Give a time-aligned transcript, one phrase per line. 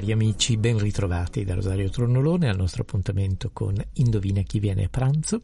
[0.00, 4.88] Cari amici, ben ritrovati da Rosario Tronnolone al nostro appuntamento con Indovina chi viene a
[4.88, 5.42] pranzo.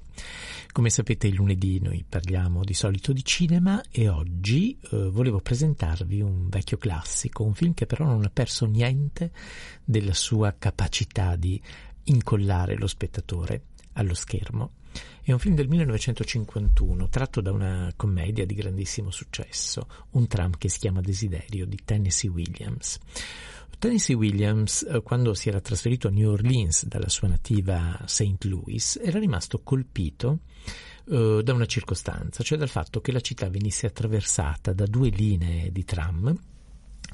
[0.73, 6.23] Come sapete il lunedì noi parliamo di solito di cinema e oggi eh, volevo presentarvi
[6.23, 9.31] un vecchio classico, un film che però non ha perso niente
[9.85, 11.61] della sua capacità di
[12.07, 13.63] incollare lo spettatore
[13.95, 14.73] allo schermo.
[15.23, 20.69] È un film del 1951, tratto da una commedia di grandissimo successo, un tram che
[20.69, 22.99] si chiama Desiderio di Tennessee Williams.
[23.79, 28.43] Tennessee Williams, eh, quando si era trasferito a New Orleans dalla sua nativa St.
[28.45, 30.39] Louis, era rimasto colpito
[31.07, 35.71] uh, da una circostanza, cioè dal fatto che la città venisse attraversata da due linee
[35.73, 36.35] di tram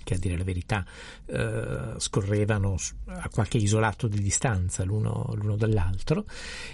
[0.02, 0.84] che a dire la verità
[1.26, 6.24] eh, scorrevano a qualche isolato di distanza l'uno, l'uno, dall'altro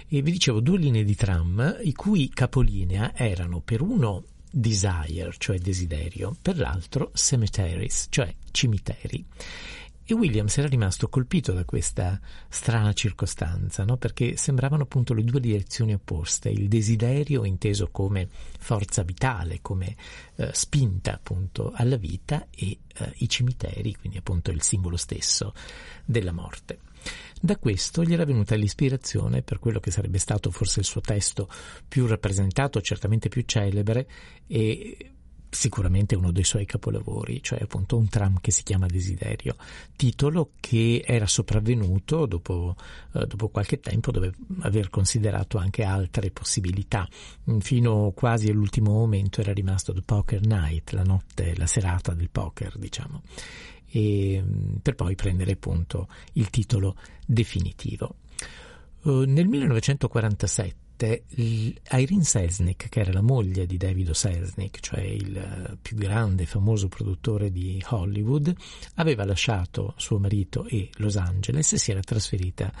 [0.07, 5.59] e vi dicevo due linee di tram i cui capolinea erano per uno desire, cioè
[5.59, 9.23] desiderio, per l'altro cemeteries, cioè cimiteri.
[10.11, 13.97] E Williams era rimasto colpito da questa strana circostanza, no?
[13.97, 19.95] perché sembravano appunto le due direzioni opposte, il desiderio inteso come forza vitale, come
[20.37, 25.53] eh, spinta appunto alla vita e eh, i cimiteri, quindi appunto il simbolo stesso
[26.03, 26.79] della morte.
[27.39, 31.47] Da questo gli era venuta l'ispirazione per quello che sarebbe stato forse il suo testo
[31.87, 34.09] più rappresentato, certamente più celebre
[34.47, 35.11] e
[35.49, 39.55] sicuramente uno dei suoi capolavori, cioè appunto un tram che si chiama Desiderio,
[39.95, 42.75] titolo che era sopravvenuto dopo,
[43.13, 47.07] eh, dopo qualche tempo, dove aver considerato anche altre possibilità.
[47.59, 52.77] Fino quasi all'ultimo momento era rimasto The Poker Night, la notte, la serata del poker,
[52.77, 53.21] diciamo,
[53.87, 54.43] e,
[54.81, 58.15] per poi prendere appunto il titolo definitivo.
[59.01, 65.37] Uh, nel 1947 parte Irene Selznick, che era la moglie di David Selznick, cioè il
[65.37, 68.53] eh, più grande e famoso produttore di Hollywood,
[68.95, 72.71] aveva lasciato suo marito e Los Angeles e si era trasferita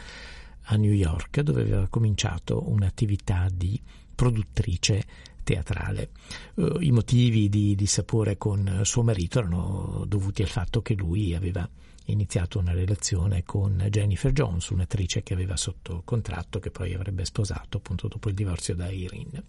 [0.63, 3.79] a New York dove aveva cominciato un'attività di
[4.13, 5.05] produttrice
[5.43, 6.09] teatrale.
[6.55, 11.33] Uh, I motivi di, di sapore con suo marito erano dovuti al fatto che lui
[11.33, 11.67] aveva
[12.11, 17.77] iniziato una relazione con Jennifer Jones, un'attrice che aveva sotto contratto che poi avrebbe sposato
[17.77, 19.43] appunto dopo il divorzio da Irene.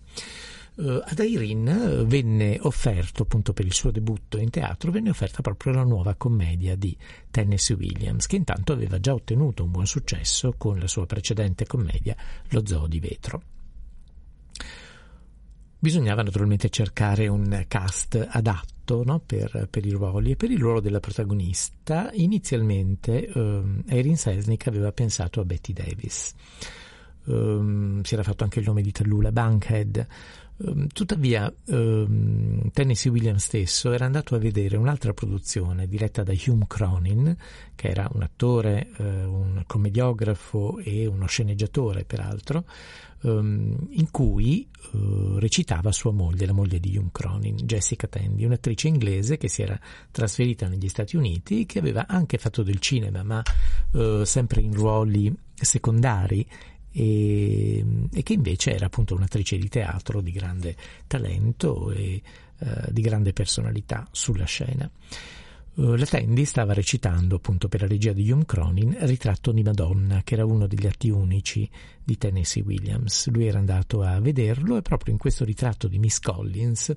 [0.77, 5.73] Uh, ad Irene venne offerto appunto per il suo debutto in teatro venne offerta proprio
[5.73, 6.97] la nuova commedia di
[7.29, 12.17] Tennessee Williams che intanto aveva già ottenuto un buon successo con la sua precedente commedia
[12.51, 13.43] Lo zoo di vetro.
[15.83, 19.19] Bisognava naturalmente cercare un cast adatto no?
[19.19, 24.93] per, per, i ruoli e per il ruolo della protagonista inizialmente um, Erin Selznick aveva
[24.93, 26.35] pensato a Betty Davis.
[27.25, 30.07] Um, si era fatto anche il nome di Tallula Bankhead.
[30.57, 36.67] Um, tuttavia, um, Tennessee Williams stesso era andato a vedere un'altra produzione diretta da Hume
[36.67, 37.37] Cronin,
[37.75, 42.65] che era un attore, uh, un commediografo e uno sceneggiatore, peraltro,
[43.23, 49.37] in cui uh, recitava sua moglie, la moglie di Hume Cronin, Jessica Tandy, un'attrice inglese
[49.37, 49.79] che si era
[50.11, 53.43] trasferita negli Stati Uniti, che aveva anche fatto del cinema, ma
[53.93, 56.47] uh, sempre in ruoli secondari
[56.93, 62.21] e, e, che invece era appunto un'attrice di teatro di grande talento e
[62.59, 64.91] uh, di grande personalità sulla scena.
[65.75, 70.23] Uh, la Tandy stava recitando appunto per la regia di Hume Cronin Ritratto di Madonna,
[70.25, 71.69] che era uno degli atti unici
[72.11, 73.29] di Tennessee Williams.
[73.29, 76.97] Lui era andato a vederlo e proprio in questo ritratto di Miss Collins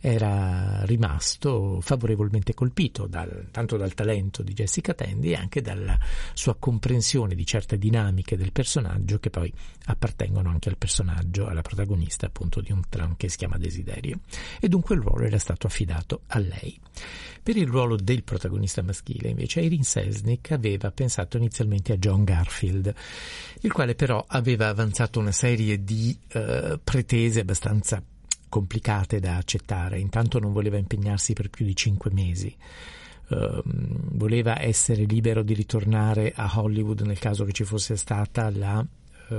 [0.00, 5.98] era rimasto favorevolmente colpito dal, tanto dal talento di Jessica Tandy e anche dalla
[6.32, 9.52] sua comprensione di certe dinamiche del personaggio che poi
[9.86, 14.20] appartengono anche al personaggio, alla protagonista appunto di un tram che si chiama Desiderio.
[14.60, 16.78] E dunque il ruolo era stato affidato a lei.
[17.42, 22.94] Per il ruolo del protagonista maschile invece Irene Selznick aveva pensato inizialmente a John Garfield,
[23.60, 28.02] il quale però aveva avanzato una serie di uh, pretese abbastanza
[28.48, 29.98] complicate da accettare.
[29.98, 32.54] Intanto non voleva impegnarsi per più di cinque mesi.
[33.26, 38.78] Uh, voleva essere libero di ritornare a Hollywood nel caso che ci fosse stata la,
[38.78, 39.34] uh,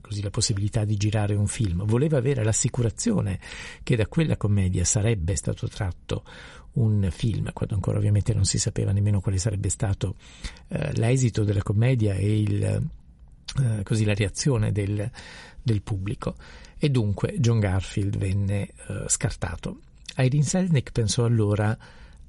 [0.00, 1.84] così, la possibilità di girare un film.
[1.84, 3.40] Voleva avere l'assicurazione
[3.82, 6.22] che da quella commedia sarebbe stato tratto
[6.74, 10.14] un film, quando ancora ovviamente non si sapeva nemmeno quale sarebbe stato
[10.68, 12.88] uh, l'esito della commedia e il,
[13.82, 15.10] così, la reazione del,
[15.62, 16.36] del pubblico
[16.78, 19.80] e dunque John Garfield venne uh, scartato.
[20.16, 21.76] Irene Selznick pensò allora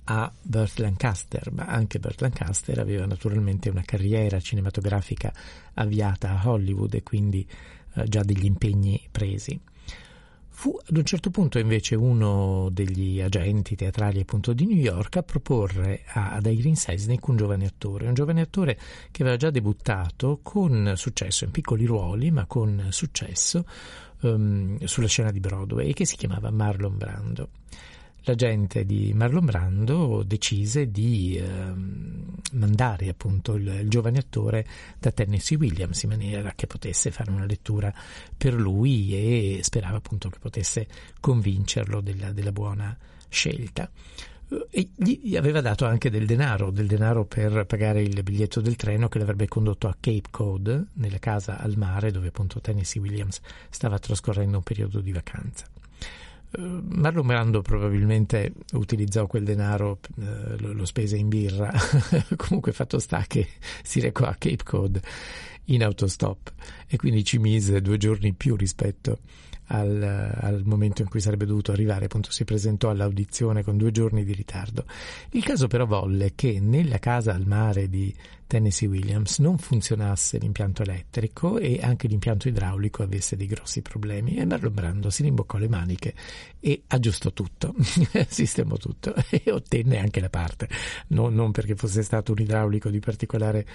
[0.06, 5.32] a Burt Lancaster, ma anche Burt Lancaster aveva naturalmente una carriera cinematografica
[5.76, 7.48] avviata a Hollywood e quindi
[7.94, 9.60] uh, già degli impegni presi.
[10.60, 15.24] Fu ad un certo punto invece uno degli agenti teatrali appunto di New York a
[15.24, 18.78] proporre ad Irene Sesnick un giovane attore, un giovane attore
[19.10, 23.64] che aveva già debuttato con successo in piccoli ruoli, ma con successo
[24.24, 27.50] um, sulla scena di Broadway, che si chiamava Marlon Brando
[28.24, 31.74] l'agente di Marlon Brando decise di eh,
[32.54, 34.66] mandare appunto il, il, giovane attore
[35.00, 37.94] da Tennessee Williams in maniera che potesse fare una lettura
[38.38, 40.88] per lui e sperava appunto che potesse
[41.20, 42.98] convincerlo della, della buona
[43.30, 43.90] scelta
[44.72, 49.08] e gli aveva dato anche del denaro, del denaro per pagare il biglietto del treno
[49.08, 54.00] che l'avrebbe condotto a Cape Cod, nella casa al mare dove appunto Tennessee Williams stava
[54.00, 55.66] trascorrendo un periodo di vacanza.
[56.52, 61.72] Eh, Marlon Brando probabilmente utilizzò quel denaro, eh, lo, spese in birra,
[62.36, 63.48] comunque fatto sta che
[63.84, 65.00] si recò a Cape Cod
[65.66, 66.52] in autostop
[66.88, 69.20] e quindi ci mise due giorni in più rispetto
[69.70, 74.24] al, al, momento in cui sarebbe dovuto arrivare, appunto si presentò all'audizione con due giorni
[74.24, 74.86] di ritardo.
[75.32, 78.14] Il caso però volle che nella casa al mare di
[78.50, 84.46] Tennessee Williams non funzionasse l'impianto elettrico e anche l'impianto idraulico avesse dei grossi problemi e
[84.46, 86.16] Marlon Brando si rimboccò le maniche
[86.60, 87.76] e aggiustò tutto,
[88.28, 90.68] sistemò tutto e ottenne anche la parte,
[91.10, 93.68] non, non perché fosse stato un idraulico di particolare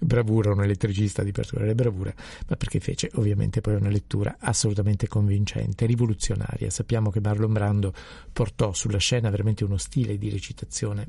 [0.00, 2.12] bravura, un elettricista di particolare bravura,
[2.48, 6.70] ma perché fece ovviamente poi una lettura assolutamente convincente, rivoluzionaria.
[6.70, 7.92] Sappiamo che Marlon Brando
[8.32, 11.08] portò sulla scena veramente uno stile di recitazione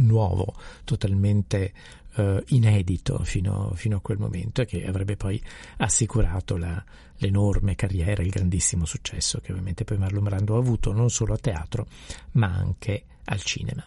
[0.00, 0.54] nuovo,
[0.84, 1.72] totalmente
[2.16, 5.42] uh, inedito fino, fino, a quel momento e che avrebbe poi
[5.78, 6.84] assicurato la,
[7.16, 11.38] l'enorme carriera, il grandissimo successo che ovviamente poi Marlon Brando ha avuto non solo a
[11.38, 11.86] teatro
[12.32, 13.84] ma anche al cinema.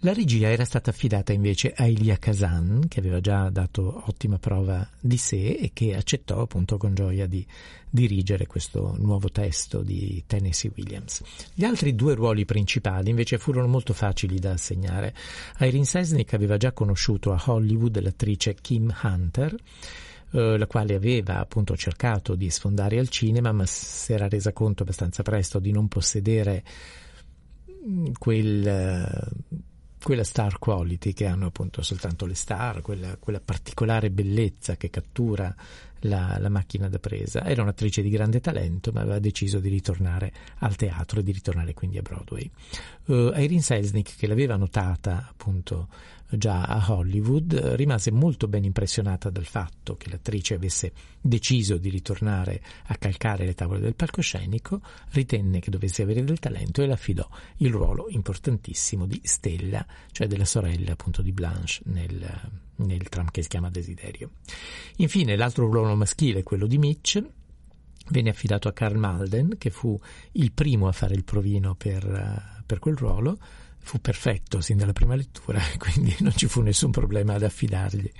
[0.00, 4.86] La regia era stata affidata invece a Elia Kazan, che aveva già dato ottima prova
[5.00, 7.44] di sé e che accettò appunto con gioia di
[7.88, 11.22] dirigere questo nuovo testo di Tennessee Williams.
[11.54, 15.14] Gli altri due ruoli principali invece furono molto facili da assegnare.
[15.60, 19.56] Irene Sesnick aveva già conosciuto a Hollywood l'attrice Kim Hunter,
[20.32, 24.82] eh, la quale aveva appunto cercato di sfondare al cinema, ma si era resa conto
[24.82, 26.62] abbastanza presto di non possedere
[28.18, 29.32] quel
[30.06, 35.52] quella star quality che hanno appunto soltanto le star, quella, quella particolare bellezza che cattura
[36.02, 37.44] la, la, macchina da presa.
[37.44, 41.74] Era un'attrice di grande talento, ma aveva deciso di ritornare al teatro e di ritornare
[41.74, 42.48] quindi a Broadway.
[43.06, 45.88] Uh, Irene Selznick, che l'aveva notata appunto
[46.30, 52.62] già a Hollywood, rimase molto ben impressionata dal fatto che l'attrice avesse deciso di ritornare
[52.86, 54.80] a calcare le tavole del palcoscenico,
[55.10, 57.28] ritenne che dovesse avere del talento e le affidò
[57.58, 63.42] il ruolo importantissimo di Stella, cioè della sorella appunto di Blanche nel, nel tram che
[63.42, 64.30] si chiama Desiderio.
[64.96, 67.22] Infine l'altro ruolo maschile, quello di Mitch,
[68.08, 69.98] venne affidato a Carl Malden, che fu
[70.32, 73.38] il primo a fare il provino per, per quel ruolo,
[73.86, 78.10] fu perfetto sin dalla prima lettura, quindi non ci fu nessun problema ad affidargli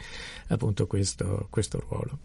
[0.49, 2.19] appunto questo, questo ruolo.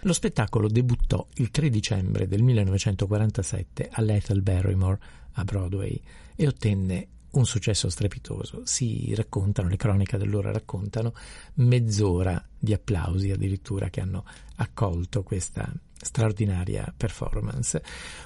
[0.00, 4.98] Lo spettacolo debuttò il 3 dicembre del 1947 all'Ethel Barrymore
[5.32, 5.98] a Broadway
[6.36, 8.60] e ottenne un successo strepitoso.
[8.66, 11.14] Si raccontano, le cronache dell'ora raccontano
[11.54, 14.22] mezz'ora di applausi addirittura che hanno
[14.56, 17.82] accolto questa straordinaria performance.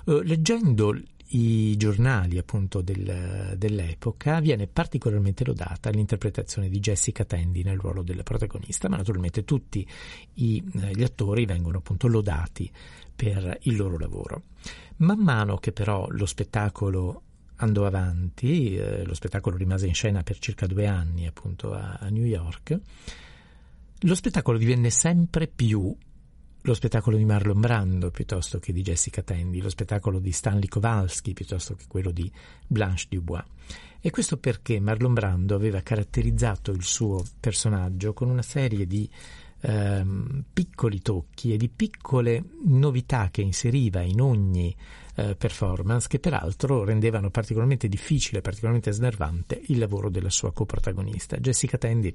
[0.07, 0.93] Uh, leggendo
[1.31, 8.23] i giornali appunto del, dell'epoca viene particolarmente lodata l'interpretazione di Jessica Tandy nel ruolo della
[8.23, 9.87] protagonista, ma naturalmente tutti
[10.35, 12.71] i, eh, gli attori vengono appunto lodati
[13.15, 14.43] per il loro lavoro.
[14.99, 17.23] Man mano che però lo spettacolo
[17.57, 22.09] andò avanti, eh, lo spettacolo rimase in scena per circa due anni appunto a, a
[22.09, 22.81] New York,
[24.03, 25.95] lo spettacolo divenne sempre più
[26.63, 31.33] lo spettacolo di Marlon Brando piuttosto che di Jessica Tandy, lo spettacolo di Stanley Kowalski
[31.33, 32.31] piuttosto che quello di
[32.67, 33.45] Blanche Dubois.
[34.01, 39.09] E questo perché Marlon Brando aveva caratterizzato il suo personaggio con una serie di
[39.61, 44.75] ehm, piccoli tocchi e di piccole novità che inseriva in ogni
[45.17, 51.37] eh, performance che peraltro rendevano particolarmente difficile, particolarmente snervante il lavoro della sua coprotagonista.
[51.39, 52.15] Jessica Tandy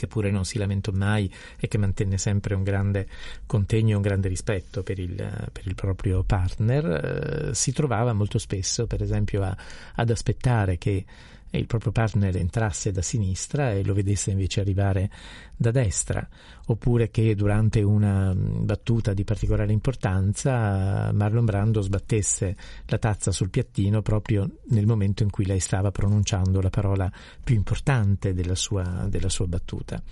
[0.00, 3.06] che pure non si lamentò mai e che mantenne sempre un grande
[3.44, 8.38] contegno e un grande rispetto per il, per il proprio partner, eh, si trovava molto
[8.38, 9.54] spesso, per esempio, a,
[9.96, 11.04] ad aspettare che
[11.50, 15.10] e il proprio partner entrasse da sinistra e lo vedesse invece arrivare
[15.56, 16.26] da destra,
[16.66, 24.00] oppure che durante una battuta di particolare importanza Marlon Brando sbattesse la tazza sul piattino
[24.00, 27.12] proprio nel momento in cui lei stava pronunciando la parola
[27.44, 30.02] più importante della sua, della sua battuta.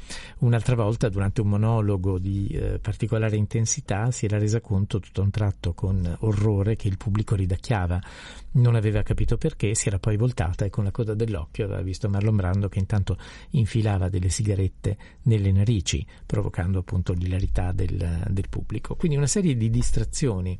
[0.40, 5.24] Un'altra volta, durante un monologo di eh, particolare intensità, si era resa conto tutto a
[5.24, 8.00] un tratto con orrore che il pubblico ridacchiava.
[8.50, 12.08] Non aveva capito perché, si era poi voltata e con la coda dell'occhio aveva visto
[12.08, 13.16] Marlon Brando che intanto
[13.50, 18.96] infilava delle sigarette nel nelle narici, provocando appunto l'ilarità del, del pubblico.
[18.96, 20.58] Quindi una serie di distrazioni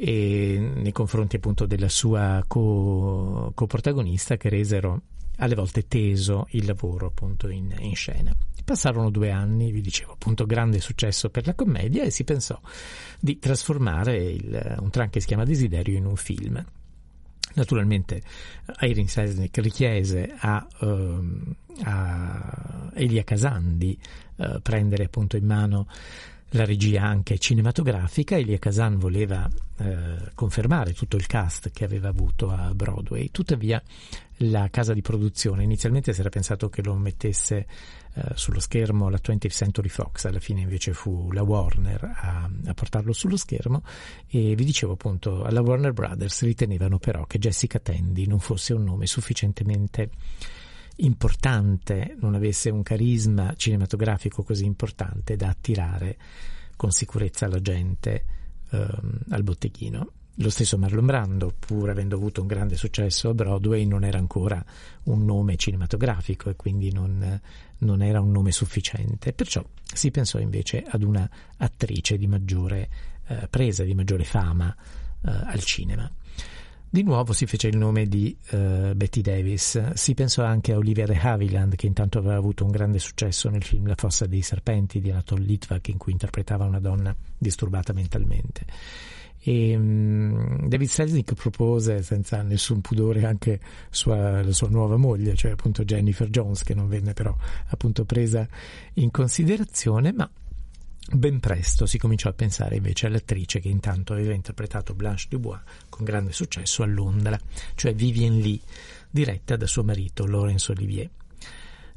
[0.00, 5.02] nei confronti appunto della sua co- coprotagonista che resero
[5.38, 8.34] alle volte teso il lavoro appunto in, in, scena.
[8.64, 12.60] Passarono due anni, vi dicevo appunto grande successo per la commedia e si pensò
[13.18, 16.64] di trasformare il, un tran che si chiama Desiderio in un film.
[17.58, 18.22] Naturalmente
[18.82, 23.98] Irene Sesnick richiese a, uh, a Elia Kazan di
[24.36, 25.88] uh, prendere appunto in mano
[26.50, 28.36] la regia anche cinematografica.
[28.36, 33.82] Elia Kazan voleva eh, confermare tutto il cast che aveva avuto a Broadway, tuttavia
[34.42, 37.66] la casa di produzione inizialmente si era pensato che lo mettesse
[38.14, 42.74] eh, sullo schermo la 20th Century Fox, alla fine invece fu la Warner a, a,
[42.74, 43.82] portarlo sullo schermo
[44.28, 48.84] e vi dicevo appunto alla Warner Brothers ritenevano però che Jessica Tandy non fosse un
[48.84, 50.10] nome sufficientemente
[50.98, 56.16] importante, non avesse un carisma cinematografico così importante da attirare
[56.76, 58.24] con sicurezza la gente
[58.70, 60.12] ehm, al botteghino.
[60.40, 64.64] Lo stesso Marlon Brando, pur avendo avuto un grande successo a Broadway, non era ancora
[65.04, 67.40] un nome cinematografico e quindi non,
[67.78, 69.32] non era un nome sufficiente.
[69.32, 72.88] Perciò si pensò invece ad una attrice di maggiore
[73.26, 76.08] eh, presa, di maggiore fama eh, al cinema.
[76.90, 79.92] Di nuovo si fece il nome di uh, Betty Davis.
[79.92, 81.20] Si pensò anche a Olivia de
[81.76, 85.42] che intanto aveva avuto un grande successo nel film La fossa dei serpenti di Anatole
[85.42, 88.64] Litvak, in cui interpretava una donna disturbata mentalmente.
[89.38, 95.50] E, um, David Selznick propose senza nessun pudore anche sua, la sua nuova moglie, cioè
[95.50, 98.48] appunto Jennifer Jones, che non venne però appunto presa
[98.94, 100.28] in considerazione, ma
[101.10, 106.04] Ben presto si cominciò a pensare invece all'attrice che intanto aveva interpretato Blanche Dubois con
[106.04, 107.40] grande successo a Londra,
[107.76, 108.60] cioè Vivienne Lee,
[109.10, 111.08] diretta da suo marito Laurence Olivier.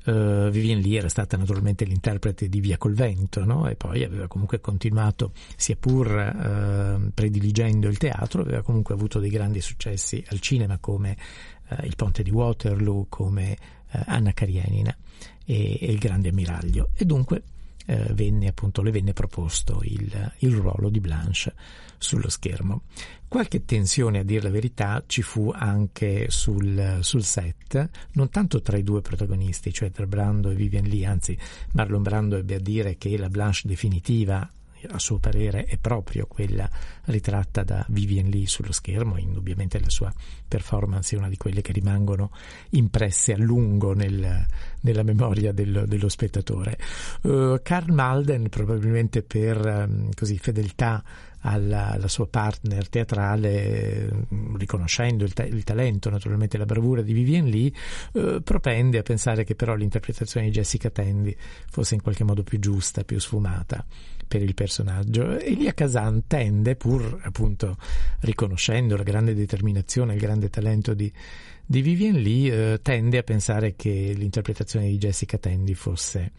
[0.06, 3.68] Uh, Vivienne Lee era stata naturalmente l'interprete di Via col vento no?
[3.68, 9.30] e poi aveva comunque continuato, sia pur uh, prediligendo il teatro, aveva comunque avuto dei
[9.30, 11.18] grandi successi al cinema come
[11.68, 13.58] uh, Il ponte di Waterloo, come
[14.06, 14.96] Anna Karenina
[15.46, 17.44] e, e Il grande ammiraglio e dunque
[17.86, 21.54] eh, venne appunto, le venne proposto il, il ruolo di Blanche
[21.98, 22.84] sullo schermo.
[23.28, 28.78] Qualche tensione, a dire la verità, ci fu anche sul, sul, set, non tanto tra
[28.78, 31.38] i due protagonisti, cioè tra Brando e Vivian Lee, anzi
[31.74, 34.50] Marlon Brando ebbe a dire che la Blanche definitiva
[34.90, 36.70] a suo parere è proprio quella
[37.06, 40.14] ritratta da Vivian Lee sullo schermo, indubbiamente la sua
[40.48, 42.32] performance è una di quelle che rimangono
[42.72, 44.46] impresse a lungo nel,
[44.82, 46.78] nella memoria del, dello spettatore.
[47.22, 51.04] Uh, Karl Malden probabilmente per um, così, fedeltà
[51.42, 54.10] alla, alla, sua partner teatrale,
[54.58, 57.72] riconoscendo il, ta- il, talento, naturalmente la bravura di Vivian Lee,
[58.14, 61.36] eh, propende a pensare che però l'interpretazione di Jessica Tandy
[61.70, 63.86] fosse in qualche modo più giusta, più sfumata
[64.28, 65.38] per il personaggio.
[65.40, 67.76] Elia Kazan tende, pur appunto
[68.22, 71.12] riconoscendo la grande determinazione, il grande talento di,
[71.66, 76.32] di Vivian Lee, eh, tende a pensare che l'interpretazione di Jessica Tandy fosse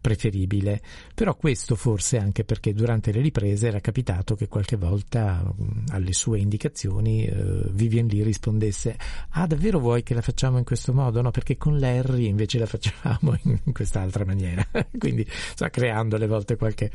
[0.00, 0.80] preferibile,
[1.14, 5.54] però questo forse anche perché durante le riprese era capitato che qualche volta
[5.88, 8.96] alle sue indicazioni eh, Vivian Lee rispondesse
[9.30, 11.20] ah davvero vuoi che la facciamo in questo modo?
[11.20, 14.66] No, perché con Larry invece la facciamo in, quest'altra maniera,
[14.98, 16.90] quindi sta creando alle volte qualche,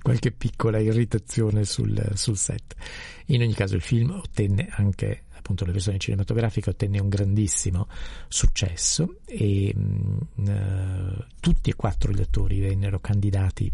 [0.00, 2.74] qualche piccola irritazione sul, sul set.
[3.26, 7.88] In ogni caso il film ottenne anche appunto la versione cinematografica ottenne un grandissimo
[8.28, 13.70] successo e mh, uh, tutti e quattro gli attori vennero candidati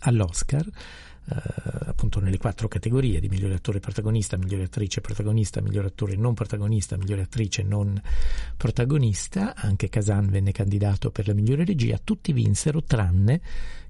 [0.00, 0.68] all'Oscar.
[1.26, 6.34] Uh, appunto nelle quattro categorie di migliore attore protagonista, migliore attrice protagonista, migliore attore non
[6.34, 8.00] protagonista, migliore attrice non
[8.56, 13.40] protagonista, anche Kazan venne candidato per la migliore regia, tutti vinsero tranne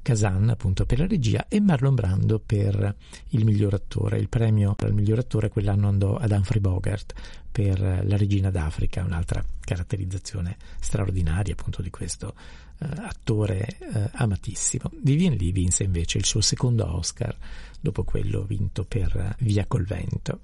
[0.05, 2.95] Kazan appunto per la regia e Marlon Brando per
[3.31, 4.19] il miglior attore.
[4.19, 7.15] Il premio al miglior attore quell'anno andò ad Humphrey Bogart
[7.51, 14.91] per La regina d'Africa, un'altra caratterizzazione straordinaria appunto di questo eh, attore eh, amatissimo.
[15.01, 17.37] Vivian Lee vinse invece il suo secondo Oscar
[17.81, 20.41] dopo quello vinto per Via col vento.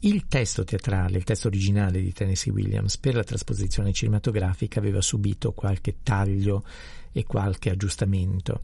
[0.00, 5.52] il testo teatrale, il testo originale di Tennessee Williams per la trasposizione cinematografica aveva subito
[5.52, 6.64] qualche taglio
[7.12, 8.62] e qualche aggiustamento.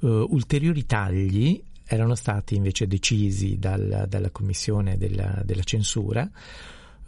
[0.00, 6.28] Uh, ulteriori tagli erano stati invece decisi dal, dalla commissione della, della censura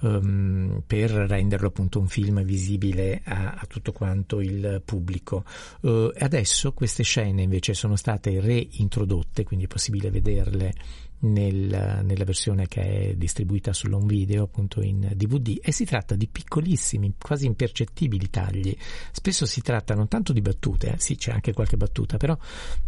[0.00, 5.44] um, per renderlo appunto un film visibile a, a tutto quanto il pubblico.
[5.80, 10.74] Uh, adesso queste scene invece sono state reintrodotte, quindi è possibile vederle
[11.20, 16.28] nel, nella versione che è distribuita sull'home video, appunto in DVD, e si tratta di
[16.28, 18.76] piccolissimi, quasi impercettibili tagli.
[19.12, 22.36] Spesso si tratta non tanto di battute, eh, sì c'è anche qualche battuta, però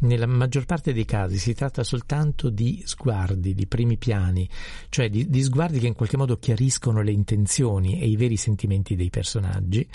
[0.01, 4.49] nella maggior parte dei casi si tratta soltanto di sguardi, di primi piani,
[4.89, 8.97] cioè di, di sguardi che in qualche modo chiariscono le intenzioni e i veri sentimenti
[8.97, 9.87] dei personaggi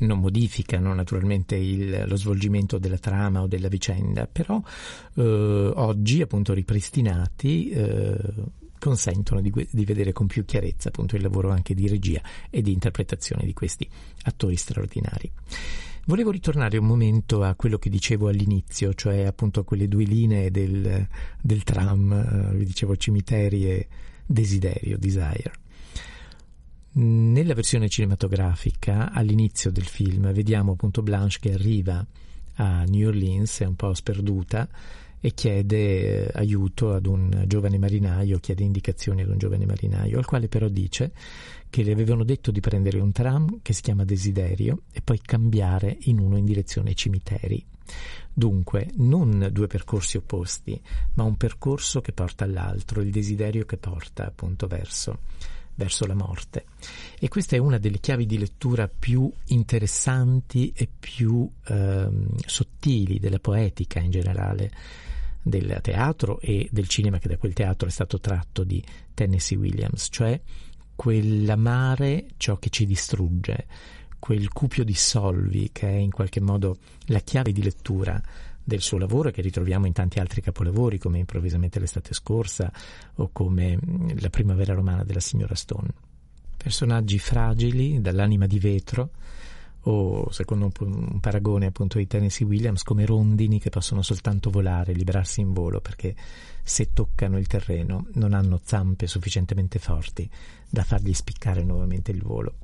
[0.00, 4.60] non modificano naturalmente il, lo svolgimento della trama o della vicenda, però
[5.14, 5.22] eh,
[5.74, 8.16] oggi appunto ripristinati eh,
[8.78, 12.72] consentono di, di, vedere con più chiarezza appunto il lavoro anche di regia e di
[12.72, 13.88] interpretazione di questi
[14.22, 15.30] attori straordinari.
[16.06, 20.50] Volevo ritornare un momento a quello che dicevo all'inizio, cioè appunto a quelle due linee
[20.50, 21.06] del,
[21.40, 23.88] del tram, eh, vi dicevo cimiteri e
[24.26, 25.59] desiderio, desire.
[26.92, 32.04] Nella versione cinematografica, all'inizio del film, vediamo appunto Blanche che arriva
[32.54, 34.68] a New Orleans, è un po' sperduta,
[35.20, 40.24] e chiede eh, aiuto ad un giovane marinaio, chiede indicazioni ad un giovane marinaio, al
[40.24, 41.12] quale però dice
[41.70, 45.96] che le avevano detto di prendere un tram che si chiama Desiderio e poi cambiare
[46.00, 47.64] in uno in direzione cimiteri.
[48.32, 50.80] Dunque, non due percorsi opposti,
[51.14, 55.18] ma un percorso che porta all'altro, il desiderio che porta appunto verso
[55.80, 56.66] verso la morte.
[57.18, 63.38] E questa è una delle chiavi di lettura più interessanti e più ehm, sottili della
[63.38, 64.70] poetica in generale
[65.42, 68.84] del teatro e del cinema che da quel teatro è stato tratto di
[69.14, 70.38] Tennessee Williams, cioè
[70.94, 73.66] quell'amare ciò che ci distrugge,
[74.18, 78.20] quel cupio di solvi che è in qualche modo la chiave di lettura
[78.62, 82.70] del suo lavoro che ritroviamo in tanti altri capolavori come improvvisamente l'estate scorsa
[83.16, 85.88] o come mm, la primavera romana della signora Stone.
[86.56, 89.10] Personaggi fragili, dall'anima di vetro,
[89.84, 95.40] o secondo un, paragone appunto di Tennessee Williams come rondini che possono soltanto volare, liberarsi
[95.40, 96.14] in volo perché
[96.62, 100.28] se toccano il terreno non hanno zampe sufficientemente forti
[100.68, 102.54] da fargli spiccare nuovamente il volo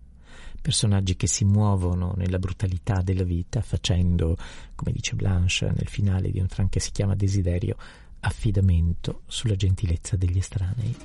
[0.61, 4.37] personaggi che si muovono nella brutalità della vita facendo,
[4.75, 7.77] come dice Blanche nel finale di un tram che si chiama Desiderio,
[8.21, 10.97] affidamento sulla gentilezza degli estranei.